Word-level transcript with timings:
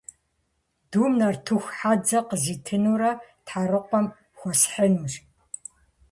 Дум 0.89 1.11
нартыху 1.19 1.71
хьэдзэ 1.75 2.19
къызитынурэ 2.29 3.11
Тхьэрыкъуэм 3.45 4.05
хуэсхьынущ. 4.37 5.13